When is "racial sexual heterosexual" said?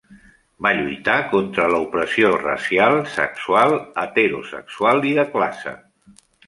2.45-5.09